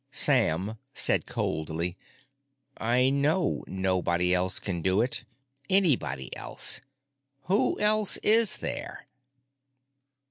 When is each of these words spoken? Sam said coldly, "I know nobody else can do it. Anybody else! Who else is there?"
Sam 0.09 0.79
said 0.95 1.27
coldly, 1.27 1.95
"I 2.75 3.11
know 3.11 3.63
nobody 3.67 4.33
else 4.33 4.59
can 4.59 4.81
do 4.81 4.99
it. 4.99 5.23
Anybody 5.69 6.35
else! 6.35 6.81
Who 7.43 7.79
else 7.79 8.17
is 8.23 8.57
there?" 8.57 9.05